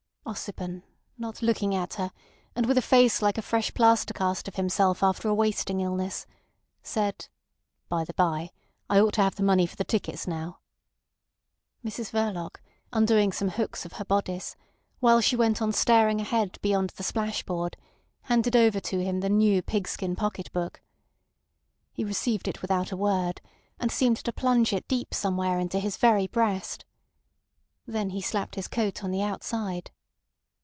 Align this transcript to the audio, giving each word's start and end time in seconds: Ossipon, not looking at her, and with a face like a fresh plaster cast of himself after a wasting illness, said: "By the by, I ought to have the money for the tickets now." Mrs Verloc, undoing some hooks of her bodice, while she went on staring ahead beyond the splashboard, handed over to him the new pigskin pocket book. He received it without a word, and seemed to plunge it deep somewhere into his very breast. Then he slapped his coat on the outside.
Ossipon, 0.23 0.83
not 1.17 1.41
looking 1.41 1.73
at 1.75 1.95
her, 1.95 2.11
and 2.55 2.65
with 2.67 2.77
a 2.77 2.81
face 2.81 3.21
like 3.23 3.37
a 3.37 3.41
fresh 3.41 3.73
plaster 3.73 4.13
cast 4.13 4.47
of 4.47 4.55
himself 4.55 5.01
after 5.03 5.27
a 5.27 5.33
wasting 5.33 5.81
illness, 5.81 6.25
said: 6.83 7.27
"By 7.89 8.05
the 8.05 8.13
by, 8.13 8.51
I 8.87 8.99
ought 8.99 9.15
to 9.15 9.23
have 9.23 9.35
the 9.35 9.43
money 9.43 9.65
for 9.65 9.75
the 9.75 9.83
tickets 9.83 10.27
now." 10.27 10.59
Mrs 11.83 12.11
Verloc, 12.11 12.61
undoing 12.93 13.31
some 13.33 13.49
hooks 13.49 13.83
of 13.83 13.93
her 13.93 14.05
bodice, 14.05 14.55
while 14.99 15.19
she 15.21 15.35
went 15.35 15.59
on 15.61 15.73
staring 15.73 16.21
ahead 16.21 16.59
beyond 16.61 16.91
the 16.91 17.03
splashboard, 17.03 17.75
handed 18.21 18.55
over 18.55 18.79
to 18.79 19.03
him 19.03 19.19
the 19.19 19.29
new 19.29 19.61
pigskin 19.63 20.15
pocket 20.15 20.49
book. 20.53 20.81
He 21.91 22.03
received 22.05 22.47
it 22.47 22.61
without 22.61 22.91
a 22.91 22.95
word, 22.95 23.41
and 23.79 23.91
seemed 23.91 24.17
to 24.17 24.31
plunge 24.31 24.71
it 24.71 24.87
deep 24.87 25.13
somewhere 25.15 25.59
into 25.59 25.77
his 25.79 25.97
very 25.97 26.27
breast. 26.27 26.85
Then 27.87 28.11
he 28.11 28.21
slapped 28.21 28.53
his 28.55 28.67
coat 28.69 29.03
on 29.03 29.09
the 29.11 29.23
outside. 29.23 29.89